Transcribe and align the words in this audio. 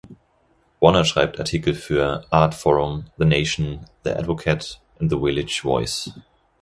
Warner 0.79 1.05
schreibt 1.05 1.37
Artikel 1.37 1.75
für 1.75 2.25
Artforum, 2.31 3.05
The 3.19 3.25
Nation, 3.25 3.85
The 4.03 4.13
Advocate 4.13 4.81
und 4.97 5.11
The 5.11 5.17
Village 5.19 5.59
Voice. 5.61 6.09